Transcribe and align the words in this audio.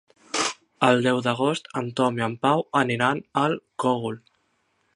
El 0.87 1.01
deu 1.07 1.19
d'agost 1.27 1.69
en 1.81 1.91
Tom 1.99 2.17
i 2.21 2.25
en 2.29 2.35
Pau 2.47 2.65
aniran 2.81 3.21
al 3.43 3.55
Cogul. 3.85 4.19